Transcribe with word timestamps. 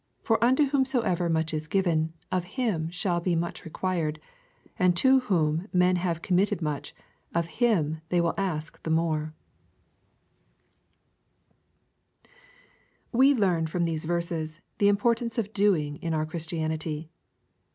For 0.23 0.43
unto 0.43 0.65
whomsoever 0.65 1.29
much 1.29 1.53
is 1.53 1.67
given, 1.67 2.13
of 2.31 2.45
him 2.57 2.89
shall 2.89 3.19
be 3.19 3.35
much 3.35 3.61
rec^uired: 3.63 4.17
and 4.79 4.97
to 4.97 5.21
wlioin 5.21 5.71
men 5.71 5.97
have 5.97 6.23
committed 6.23 6.59
much, 6.59 6.95
of 7.35 7.45
him 7.61 8.01
they 8.09 8.19
will 8.19 8.33
ask 8.35 8.81
the 8.81 8.89
more. 8.89 9.35
We 13.11 13.35
learn 13.35 13.67
from 13.67 13.85
these 13.85 14.05
verses, 14.05 14.59
the 14.79 14.87
importance 14.87 15.37
of 15.37 15.53
doing, 15.53 15.97
in 15.97 16.13
(yur 16.13 16.25
Christianity. 16.25 17.11